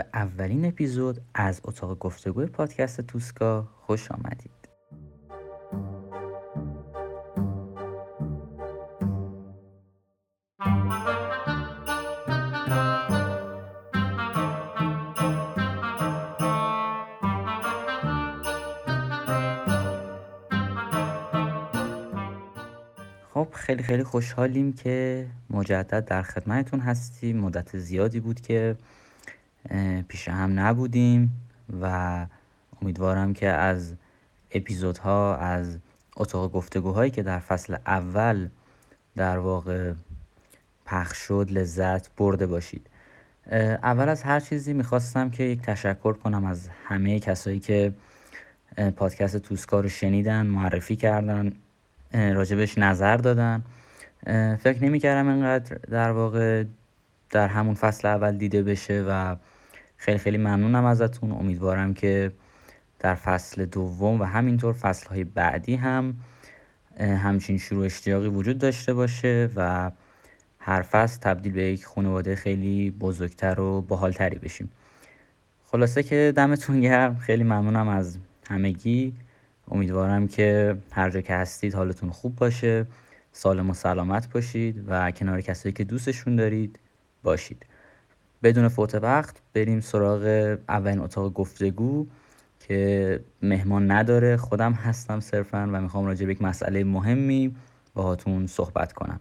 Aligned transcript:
به 0.00 0.06
اولین 0.14 0.64
اپیزود 0.64 1.20
از 1.34 1.60
اتاق 1.64 1.98
گفتگوی 1.98 2.46
پادکست 2.46 3.00
توسکا 3.00 3.68
خوش 3.86 4.10
آمدید. 4.10 4.50
خب 23.34 23.48
خیلی 23.52 23.82
خیلی 23.82 24.04
خوشحالیم 24.04 24.72
که 24.72 25.26
مجدد 25.50 26.04
در 26.04 26.22
خدمتتون 26.22 26.80
هستیم. 26.80 27.36
مدت 27.36 27.78
زیادی 27.78 28.20
بود 28.20 28.40
که 28.40 28.76
پیش 30.08 30.28
هم 30.28 30.60
نبودیم 30.60 31.30
و 31.82 32.26
امیدوارم 32.82 33.34
که 33.34 33.48
از 33.48 33.94
اپیزودها 34.50 35.36
از 35.36 35.78
اتاق 36.16 36.52
گفتگوهایی 36.52 37.10
که 37.10 37.22
در 37.22 37.38
فصل 37.38 37.76
اول 37.86 38.48
در 39.16 39.38
واقع 39.38 39.92
پخش 40.86 41.18
شد 41.18 41.48
لذت 41.50 42.16
برده 42.16 42.46
باشید. 42.46 42.86
اول 43.82 44.08
از 44.08 44.22
هر 44.22 44.40
چیزی 44.40 44.72
می‌خواستم 44.72 45.30
که 45.30 45.44
یک 45.44 45.62
تشکر 45.62 46.12
کنم 46.12 46.44
از 46.44 46.68
همه 46.84 47.20
کسایی 47.20 47.60
که 47.60 47.92
پادکست 48.96 49.36
توسکا 49.36 49.80
رو 49.80 49.88
شنیدن 49.88 50.46
معرفی 50.46 50.96
کردن 50.96 51.52
راجبش 52.12 52.78
نظر 52.78 53.16
دادن. 53.16 53.62
فکر 54.56 54.84
نمی‌کردم 54.84 55.28
اینقدر 55.28 55.76
در 55.76 56.10
واقع 56.10 56.64
در 57.30 57.48
همون 57.48 57.74
فصل 57.74 58.08
اول 58.08 58.36
دیده 58.36 58.62
بشه 58.62 59.04
و 59.08 59.36
خیلی 60.00 60.18
خیلی 60.18 60.38
ممنونم 60.38 60.84
ازتون. 60.84 61.32
امیدوارم 61.32 61.94
که 61.94 62.32
در 62.98 63.14
فصل 63.14 63.64
دوم 63.64 64.20
و 64.20 64.24
همینطور 64.24 64.72
فصل 64.72 65.08
های 65.08 65.24
بعدی 65.24 65.74
هم 65.74 66.14
همچین 67.00 67.58
شروع 67.58 67.84
اشتیاقی 67.84 68.28
وجود 68.28 68.58
داشته 68.58 68.94
باشه 68.94 69.50
و 69.56 69.90
هر 70.58 70.82
فصل 70.82 71.20
تبدیل 71.20 71.52
به 71.52 71.62
یک 71.62 71.84
خانواده 71.84 72.36
خیلی 72.36 72.90
بزرگتر 72.90 73.60
و 73.60 73.80
باحالتری 73.80 74.38
بشیم. 74.38 74.70
خلاصه 75.66 76.02
که 76.02 76.32
دمتون 76.36 76.80
گرم. 76.80 77.16
خیلی 77.16 77.44
ممنونم 77.44 77.88
از 77.88 78.18
همگی. 78.48 79.14
امیدوارم 79.70 80.28
که 80.28 80.76
هر 80.92 81.10
جا 81.10 81.20
که 81.20 81.34
هستید 81.34 81.74
حالتون 81.74 82.10
خوب 82.10 82.36
باشه. 82.36 82.86
سالم 83.32 83.70
و 83.70 83.74
سلامت 83.74 84.32
باشید 84.32 84.84
و 84.86 85.10
کنار 85.10 85.40
کسایی 85.40 85.72
که 85.72 85.84
دوستشون 85.84 86.36
دارید 86.36 86.78
باشید. 87.22 87.66
بدون 88.42 88.68
فوت 88.68 88.94
وقت 88.94 89.36
بریم 89.54 89.80
سراغ 89.80 90.56
اولین 90.68 91.00
اتاق 91.00 91.32
گفتگو 91.32 92.06
که 92.60 93.20
مهمان 93.42 93.90
نداره. 93.90 94.36
خودم 94.36 94.72
هستم 94.72 95.20
صرفا 95.20 95.70
و 95.72 95.80
می‌خوام 95.80 96.06
راجع 96.06 96.26
به 96.26 96.32
یک 96.32 96.42
مسئله 96.42 96.84
مهمی 96.84 97.56
باهاتون 97.94 98.46
صحبت 98.46 98.92
کنم. 98.92 99.20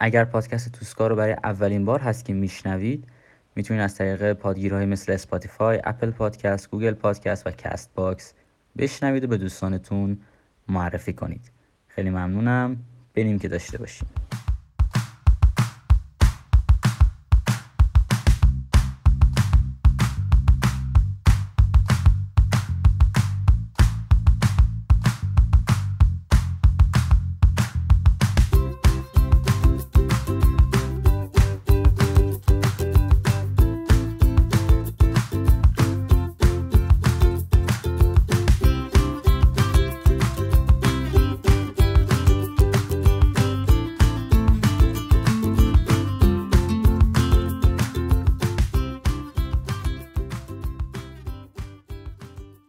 اگر 0.00 0.24
پادکست 0.24 0.72
توسکا 0.72 1.06
رو 1.06 1.16
برای 1.16 1.36
اولین 1.44 1.84
بار 1.84 2.00
هست 2.00 2.24
که 2.24 2.32
میشنوید 2.32 3.04
می‌تونید 3.56 3.82
از 3.82 3.94
طریق 3.94 4.32
پادگیرهای 4.32 4.86
مثل 4.86 5.12
Spotify، 5.12 5.80
Apple 5.84 6.10
Podcast، 6.10 6.70
Google 6.70 6.94
Podcast 6.94 7.46
و 7.46 7.50
Castbox 7.50 8.34
بشنوید 8.78 9.24
و 9.24 9.26
به 9.26 9.36
دوستانتون 9.36 10.18
معرفی 10.68 11.12
کنید. 11.12 11.50
خیلی 11.88 12.10
ممنونم. 12.10 12.76
بریم 13.14 13.38
که 13.38 13.48
داشته 13.48 13.78
باشیم. 13.78 14.08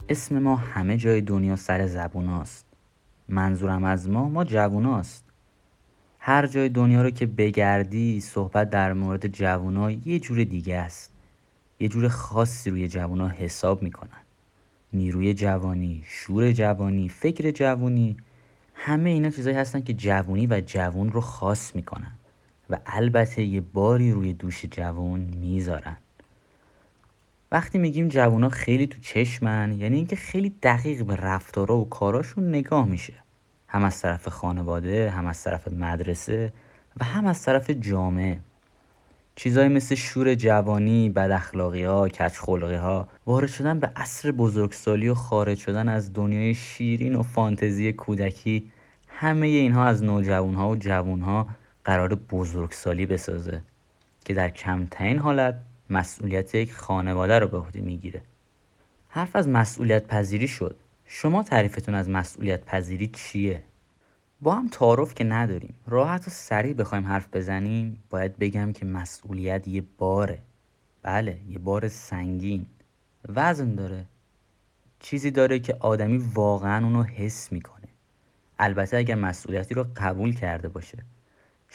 اسم 0.10 0.40
ما 0.40 0.56
همه 0.56 0.98
جای 0.98 1.22
دنیا 1.22 1.56
سر 1.56 1.88
زبوناست 1.88 2.66
منظورم 3.30 3.84
از 3.84 4.10
ما 4.10 4.30
ما 4.30 4.44
جووناست 4.44 5.26
هر 6.20 6.48
جای 6.48 6.70
دنیا 6.70 7.02
رو 7.02 7.10
که 7.10 7.26
بگردی 7.26 8.22
صحبت 8.22 8.70
در 8.70 8.94
مورد 8.94 9.28
جوونا 9.28 9.92
یه 9.92 10.20
جور 10.20 10.44
دیگه 10.44 10.76
است. 10.76 11.12
یه 11.80 11.88
جور 11.88 12.08
خاصی 12.08 12.70
روی 12.70 12.88
جوونا 12.88 13.28
حساب 13.28 13.84
می‌کنن. 13.84 14.22
نیروی 14.94 15.34
جوانی، 15.34 16.04
شور 16.08 16.52
جوانی، 16.52 17.10
فکر 17.10 17.52
جوانی 17.52 18.18
همه 18.74 19.10
اینا 19.10 19.30
چیزایی 19.30 19.56
هستن 19.56 19.82
که 19.82 19.94
جوونی 19.94 20.48
و 20.48 20.62
جوون 20.66 21.12
رو 21.12 21.22
خاص 21.22 21.76
می‌کنن 21.76 22.12
و 22.70 22.80
البته 22.86 23.44
یه 23.44 23.62
باری 23.62 24.12
روی 24.12 24.34
دوش 24.34 24.66
جوون 24.66 25.20
می‌ذارن. 25.20 25.98
وقتی 27.56 27.78
میگیم 27.78 28.08
جوونا 28.08 28.50
خیلی 28.50 28.88
تو 28.88 29.00
چشمن 29.00 29.80
یعنی 29.80 29.96
اینکه 29.96 30.16
خیلی 30.16 30.50
دقیق 30.64 31.04
به 31.04 31.16
رفتارا 31.16 31.78
و 31.78 31.90
کاراشون 31.90 32.50
نگاه 32.50 32.86
میشه. 32.86 33.14
هم 33.68 33.84
از 33.84 34.02
طرف 34.02 34.28
خانواده 34.28 35.10
هم 35.10 35.26
از 35.26 35.44
طرف 35.44 35.68
مدرسه 35.68 36.54
و 37.00 37.06
هم 37.06 37.26
از 37.26 37.44
طرف 37.44 37.70
جامعه. 37.70 38.40
چیزایی 39.36 39.70
مثل 39.70 39.96
شور 39.96 40.36
جوانی، 40.36 41.10
بد 41.10 41.32
اخلاقی 41.32 41.84
ها، 41.84 42.10
کچ 42.10 42.38
ها 42.38 43.08
وارد 43.26 43.50
شدن 43.50 43.80
به 43.80 43.92
عصر 43.96 44.32
بزرگسالی 44.32 45.10
و 45.10 45.14
خارج 45.14 45.58
شدن 45.58 45.90
از 45.90 46.14
دنیای 46.14 46.54
شیرین 46.54 47.16
و 47.16 47.24
فانتزی 47.24 47.94
کودکی 47.94 48.72
همه 49.08 49.48
اینها 49.48 49.86
از 49.86 50.04
نوجوان 50.04 50.54
ها 50.54 50.70
و 50.70 50.76
جوان 50.76 51.22
ها 51.22 51.48
قرار 51.86 52.16
بزرگسالی 52.16 53.06
بسازه 53.06 53.62
که 54.26 54.34
در 54.34 54.50
کمترین 54.50 55.18
حالت 55.18 55.56
مسئولیت 55.90 56.56
یک 56.56 56.74
خانواده 56.74 57.40
رو 57.40 57.48
به 57.48 57.58
عهده 57.58 57.82
می‌گیره. 57.82 58.22
حرف 59.08 59.36
از 59.36 59.48
مسئولیت 59.48 60.08
پذیری 60.08 60.48
شد. 60.48 60.76
شما 61.06 61.44
تعریفتون 61.44 61.96
از 61.96 62.10
مسئولیت 62.10 62.66
پذیری 62.66 63.08
چیه؟ 63.08 63.64
با 64.42 64.56
هم 64.56 64.68
تعارف 64.68 65.16
که 65.16 65.24
نداریم. 65.24 65.76
راحت 65.88 66.28
و 66.28 66.32
سریع 66.32 66.74
بخوایم 66.74 67.06
حرف 67.06 67.28
بزنیم. 67.34 68.04
باید 68.10 68.38
بگم 68.38 68.74
که 68.74 68.86
مسئولیت 68.86 69.68
یه 69.68 69.84
باره. 69.98 70.40
بله 71.02 71.40
یه 71.50 71.60
بار 71.60 71.88
سنگین. 71.88 72.66
وزن 73.30 73.76
داره. 73.76 74.06
چیزی 75.00 75.32
داره 75.32 75.60
که 75.60 75.78
آدمی 75.80 76.18
واقعا 76.18 76.86
اونو 76.86 77.04
حس 77.04 77.52
می‌کنه. 77.52 77.88
البته 78.60 78.98
اگر 78.98 79.16
مسئولیتی 79.16 79.74
رو 79.74 79.86
قبول 79.96 80.36
کرده 80.36 80.68
باشه. 80.68 80.98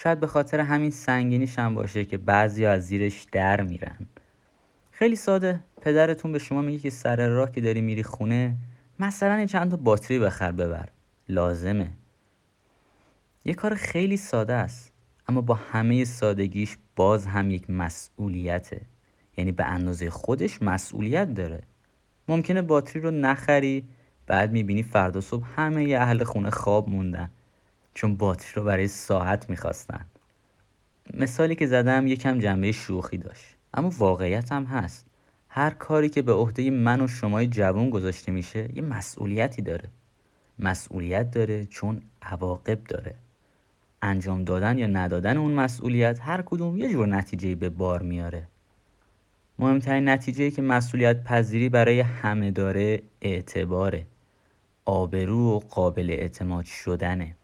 شاید 0.03 0.21
به 0.21 0.27
خاطر 0.27 0.61
همین 0.61 0.91
سنگینیش 0.91 1.59
هم 1.59 1.75
باشه 1.75 2.05
که 2.05 2.19
بعضی 2.19 2.67
از 2.67 2.87
زیرش 2.87 3.27
در 3.33 3.61
میرن. 3.61 4.07
خیلی 4.91 5.17
ساده. 5.17 5.61
پدرتون 5.81 6.33
به 6.33 6.39
شما 6.39 6.63
میگه 6.63 6.79
که 6.79 6.91
سر 6.91 7.29
راه 7.29 7.53
که 7.53 7.61
داری 7.61 7.81
میری 7.81 8.03
خونه 8.03 8.57
مثلا 8.99 9.47
چند 9.47 9.71
تا 9.71 9.77
باتری 9.77 10.19
بخر 10.19 10.53
ببر. 10.53 10.89
لازمه. 11.29 11.91
یه 13.45 13.55
کار 13.55 13.75
خیلی 13.75 14.17
ساده 14.17 14.55
است 14.55 14.93
اما 15.29 15.41
با 15.41 15.55
همه 15.55 16.05
سادگیش 16.05 16.77
باز 16.97 17.27
هم 17.27 17.51
یک 17.51 17.71
مسئولیته. 17.71 18.81
یعنی 19.37 19.53
به 19.53 19.65
اندازه 19.65 20.11
خودش 20.11 20.63
مسئولیت 20.63 21.35
داره. 21.35 21.63
ممکنه 22.29 22.63
باتری 22.63 23.03
رو 23.03 23.11
نخری 23.11 23.89
بعد 24.27 24.53
می‌بینی 24.53 24.83
فردا 24.83 25.21
صبح 25.21 25.47
همه 25.57 25.85
ی 25.85 25.95
اهل 25.95 26.25
خونه 26.25 26.51
خواب 26.51 26.89
موندن. 26.89 27.31
چون 27.95 28.17
باتری 28.17 28.53
رو 28.55 28.65
برای 28.65 28.89
ساعت 28.89 29.51
می‌خواستن. 29.51 30.07
مثالی 31.15 31.55
که 31.55 31.67
زدم 31.67 32.07
یکم 32.07 32.39
جنبه 32.39 32.73
شوخی 32.73 33.19
داشت. 33.19 33.57
اما 33.75 33.93
واقعیت 33.99 34.53
هم 34.53 34.65
هست. 34.65 35.07
هر 35.49 35.71
کاری 35.71 36.09
که 36.09 36.23
به 36.23 36.33
عهده 36.33 36.71
من 36.71 37.01
و 37.01 37.09
شمای 37.09 37.47
جوان 37.47 37.91
گذاشته 37.91 38.33
میشه 38.33 38.69
یه 38.75 38.83
مسئولیتی 38.83 39.63
داره. 39.63 39.89
مسئولیت 40.59 41.31
داره 41.31 41.67
چون 41.67 42.03
عواقب 42.23 42.85
داره. 42.85 43.15
انجام 44.03 44.45
دادن 44.45 44.79
یا 44.79 44.87
ندادن 44.87 45.37
اون 45.37 45.53
مسئولیت 45.53 46.19
هر 46.23 46.43
کدوم 46.43 46.79
یه 46.79 46.93
جور 46.93 47.07
نتیجه 47.07 47.55
به 47.55 47.69
بار 47.69 48.03
میاره. 48.03 48.49
مهمترین 49.59 50.09
نتیجه 50.09 50.51
که 50.51 50.63
مسئولیت 50.63 51.25
پذیری 51.25 51.69
برای 51.69 52.01
همه 52.01 52.51
داره 52.51 53.03
اعتباره. 53.21 54.07
آبرو 54.85 55.39
و 55.39 55.59
قابل 55.59 56.11
اعتماد 56.11 56.65
شدنه. 56.65 57.37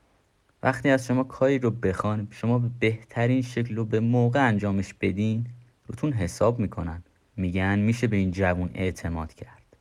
وقتی 0.62 0.90
از 0.90 1.06
شما 1.06 1.24
کاری 1.24 1.58
رو 1.58 1.70
بخوان 1.70 2.28
شما 2.30 2.58
به 2.58 2.70
بهترین 2.78 3.42
شکل 3.42 3.76
رو 3.76 3.84
به 3.84 4.00
موقع 4.00 4.48
انجامش 4.48 4.94
بدین 4.94 5.46
روتون 5.86 6.12
حساب 6.12 6.58
می‌کنن. 6.58 7.02
میگن 7.36 7.78
میشه 7.78 8.06
به 8.06 8.16
این 8.16 8.30
جوون 8.30 8.70
اعتماد 8.74 9.34
کرد. 9.34 9.76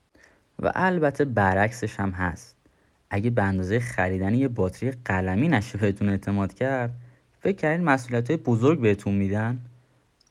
و 0.59 0.71
البته 0.75 1.25
برعکسش 1.25 1.99
هم 1.99 2.09
هست. 2.11 2.55
اگه 3.09 3.29
به 3.29 3.43
اندازه 3.43 3.79
خریدن 3.79 4.33
یه 4.33 4.47
باتری 4.47 4.91
قلمی 5.05 5.47
نشه 5.47 5.77
بهتون 5.77 6.09
اعتماد 6.09 6.53
کرد 6.53 6.95
فکر 7.39 7.55
کردین 7.55 7.85
مسئولیت 7.85 8.29
های 8.29 8.37
بزرگ 8.37 8.79
بهتون 8.79 9.15
میدن؟ 9.15 9.59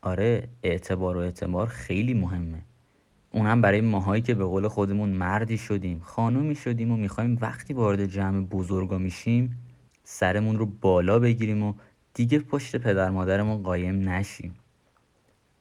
آره 0.02 0.48
اعتبار 0.62 1.16
و 1.16 1.20
اعتبار 1.20 1.66
خیلی 1.66 2.14
مهمه. 2.14 2.62
اونم 3.30 3.60
برای 3.60 3.80
ماهایی 3.80 4.22
که 4.22 4.34
به 4.34 4.44
قول 4.44 4.68
خودمون 4.68 5.08
مردی 5.08 5.58
شدیم 5.58 6.00
خانومی 6.00 6.54
شدیم 6.54 6.90
و 6.90 6.96
می‌خوایم 6.96 7.38
وقتی 7.40 7.74
وارد 7.74 8.06
جمع 8.06 8.46
بزرگا 8.46 8.98
میشیم 8.98 9.63
سرمون 10.04 10.58
رو 10.58 10.66
بالا 10.66 11.18
بگیریم 11.18 11.62
و 11.62 11.74
دیگه 12.14 12.38
پشت 12.38 12.76
پدر 12.76 13.10
مادرمون 13.10 13.62
قایم 13.62 14.08
نشیم. 14.08 14.54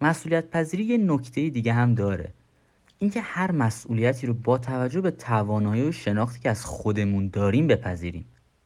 مسئولیت 0.02 0.50
پذیری 0.50 0.84
یه 0.84 0.98
نکته 0.98 1.50
دیگه 1.50 1.74
هم 1.74 1.96
داره. 1.96 2.34
اینکه 3.00 3.22
هر 3.22 3.52
مسئولیتی 3.52 4.28
رو 4.28 4.34
با 4.34 4.58
توجه 4.58 5.02
به 5.02 5.12
توانایی 5.12 5.84
و 5.84 5.92
شناختی 5.92 6.40
که 6.40 6.50
از 6.50 6.66
خودمون 6.66 7.28
داریم 7.28 7.68
بپذیریم. 7.68 8.26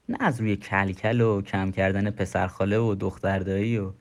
نه 0.10 0.18
از 0.20 0.42
روی 0.42 0.56
کلکل 0.56 1.22
و 1.22 1.42
کم 1.42 1.72
کردن 1.72 2.12
پسرخاله 2.12 2.78
و 2.78 2.96
دختردایی 2.96 3.78
و 3.78 3.92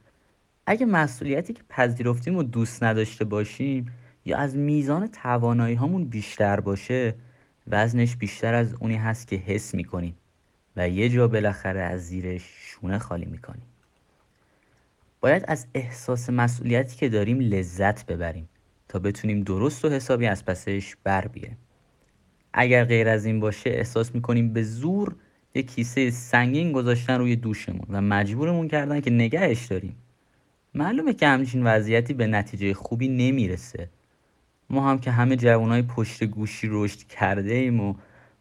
اگه 0.66 0.86
مسئولیتی 0.86 1.52
که 1.52 1.62
پذیرفتیم 1.68 2.36
و 2.36 2.42
دوست 2.42 2.82
نداشته 2.82 3.24
باشیم 3.24 3.92
یا 4.24 4.38
از 4.38 4.56
میزان 4.56 5.06
توانایی 5.06 5.74
هامون 5.74 6.04
بیشتر 6.04 6.60
باشه 6.60 7.14
وزنش 7.66 8.16
بیشتر 8.16 8.54
از 8.54 8.74
اونی 8.80 8.96
هست 8.96 9.28
که 9.28 9.36
حس 9.36 9.74
می‌کنیم. 9.74 10.16
و 10.76 10.88
یه 10.88 11.08
جا 11.08 11.28
بالاخره 11.28 11.80
از 11.80 12.06
زیرش 12.06 12.42
شونه 12.58 12.98
خالی 12.98 13.24
می‌کنیم. 13.24 13.66
باید 15.20 15.44
از 15.48 15.66
احساس 15.74 16.30
مسئولیتی 16.30 16.96
که 16.96 17.08
داریم 17.08 17.40
لذت 17.40 18.06
ببریم 18.06 18.48
تا 18.88 18.98
بتونیم 18.98 19.42
درست 19.42 19.84
و 19.84 19.88
حسابی 19.88 20.26
از 20.26 20.44
پسش 20.44 20.96
بر 21.04 21.28
بیه. 21.28 21.56
اگر 22.52 22.84
غیر 22.84 23.08
از 23.08 23.24
این 23.24 23.40
باشه 23.40 23.70
احساس 23.70 24.14
می‌کنیم 24.14 24.52
به 24.52 24.62
زور 24.62 25.16
یه 25.54 25.62
کیسه 25.62 26.10
سنگین 26.10 26.72
گذاشتن 26.72 27.18
روی 27.18 27.36
دوشمون 27.36 27.86
و 27.90 28.00
مجبورمون 28.00 28.68
کردن 28.68 29.00
که 29.00 29.10
نگهش 29.10 29.66
داریم. 29.66 29.96
معلومه 30.74 31.14
که 31.14 31.26
همچین 31.26 31.66
وضعیتی 31.66 32.14
به 32.14 32.26
نتیجه 32.26 32.74
خوبی 32.74 33.08
نمی‌رسه. 33.08 33.90
ما 34.70 34.90
هم 34.90 34.98
که 34.98 35.10
همه 35.10 35.36
جوانای 35.36 35.82
پشت 35.82 36.24
گوشی 36.24 36.68
رشد 36.70 36.98
کرده 36.98 37.54
ایم 37.54 37.80
و 37.80 37.94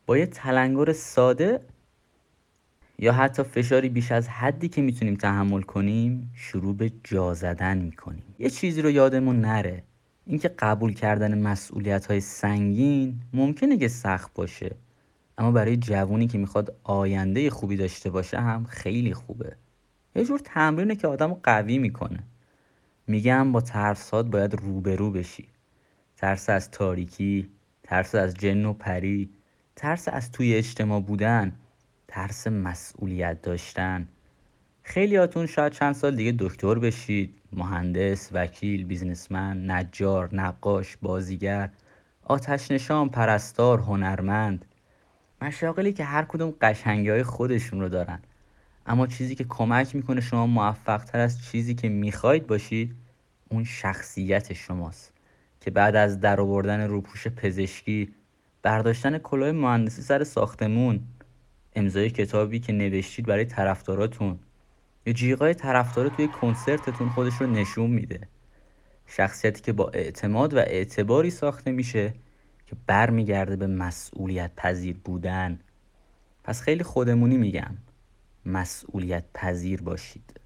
با 0.06 0.18
یه 0.18 0.26
تلنگر 0.26 0.94
ساده 0.94 1.60
یا 3.00 3.14
حتی 3.14 3.44
فشاری 3.44 3.90
بیش 3.90 4.12
از 4.12 4.30
حدی 4.30 4.70
که 4.70 4.82
می‌تونیم 4.82 5.16
تحمل 5.16 5.62
کنیم 5.62 6.32
شروع 6.34 6.76
به 6.76 6.92
جا 7.04 7.34
زدن 7.34 7.78
می‌کنیم. 7.78 8.24
یه 8.40 8.50
چیزی 8.50 8.82
رو 8.82 8.90
یادمون 8.90 9.42
نره. 9.42 9.84
اینکه 10.26 10.48
قبول 10.48 10.94
کردن 10.94 11.42
مسئولیت 11.42 12.06
های 12.06 12.20
سنگین 12.20 13.20
ممکنه 13.34 13.78
که 13.78 13.88
سخت 13.88 14.34
باشه 14.34 14.76
اما 15.38 15.52
برای 15.52 15.78
جوونی 15.78 16.28
که 16.28 16.38
می‌خواد 16.38 16.76
آینده 16.84 17.50
خوبی 17.50 17.76
داشته 17.76 18.10
باشه 18.10 18.40
هم 18.40 18.64
خیلی 18.64 19.14
خوبه. 19.14 19.56
یه 20.16 20.26
جور 20.26 20.40
تمرینه 20.44 20.96
که 20.96 21.08
آدم 21.08 21.34
قوی 21.34 21.78
می‌کنه. 21.78 22.24
میگم 23.08 23.52
با 23.52 23.62
ترسات 23.62 24.26
باید 24.26 24.56
روبرو 24.56 25.12
بشی. 25.12 25.48
ترس 26.18 26.50
از 26.50 26.72
تاریکی 26.72 27.50
ترس 27.84 28.16
از 28.16 28.34
جن 28.34 28.66
و 28.66 28.74
پری 28.74 29.30
ترس 29.76 30.08
از 30.08 30.32
توی 30.32 30.56
اجتماع 30.56 31.02
بودن. 31.02 31.54
ترس 32.16 32.48
مسئولیت 32.48 33.42
داشتن. 33.42 34.08
خیلیاتون 34.84 35.46
شاید 35.46 35.74
چند 35.74 35.96
سال 35.96 36.16
دیگه 36.16 36.36
دکتر 36.40 36.80
بشید 36.80 37.36
مهندس، 37.54 38.30
وکیل، 38.34 38.86
بیزنسمن، 38.86 39.72
نجار، 39.72 40.36
نقاش، 40.36 40.98
بازیگر 41.02 41.70
آتش 42.24 42.72
نشان، 42.72 43.10
پرستار، 43.10 43.80
هنرمند. 43.80 44.66
مشاغلی 45.42 45.94
که 45.94 46.04
هر 46.04 46.26
کدوم 46.26 46.54
قشنگی 46.62 47.10
های 47.10 47.24
خودشون 47.24 47.82
رو 47.82 47.90
دارن. 47.90 48.20
اما 48.86 49.08
چیزی 49.08 49.36
که 49.36 49.44
کمک 49.50 49.96
می‌کنه 49.96 50.22
شما 50.22 50.48
موفق 50.48 51.04
تر 51.04 51.20
از 51.20 51.46
چیزی 51.46 51.76
که 51.76 51.90
می‌خواید 51.90 52.48
باشید 52.48 52.96
اون 53.50 53.64
شخصیت 53.64 54.54
شماست. 54.54 55.14
که 55.62 55.72
بعد 55.72 55.96
از 55.96 56.20
در 56.20 56.42
آوردن 56.42 56.82
روپوش 56.88 57.28
پزشکی 57.28 58.14
برداشتن 58.62 59.18
کلاه 59.18 59.52
مهندسی 59.52 60.02
سر 60.02 60.24
ساختمون 60.24 61.00
امضای 61.76 62.10
کتابی 62.10 62.60
که 62.60 62.74
نوشتید 62.74 63.26
برای 63.26 63.46
طرفداراتون. 63.46 64.40
یا 65.06 65.14
جیغای 65.14 65.54
طرفدار 65.54 66.10
توی 66.10 66.28
کنسرتتون 66.28 67.10
خودش 67.10 67.34
رو 67.34 67.48
نشون 67.48 67.90
میده. 67.90 68.28
شخصیتی 69.08 69.62
که 69.62 69.74
با 69.74 69.90
اعتماد 69.90 70.54
و 70.54 70.58
اعتباری 70.58 71.30
ساخته 71.30 71.72
میشه 71.72 72.14
که 72.66 72.76
برمیگرده 72.88 73.56
به 73.56 73.68
مسئولیت 73.68 74.52
پذیر 74.58 74.98
بودن. 75.04 75.60
پس 76.44 76.62
خیلی 76.62 76.84
خودمونی 76.84 77.38
میگم. 77.38 77.78
مسئولیت 78.46 79.24
پذیر 79.34 79.82
باشید. 79.82 80.40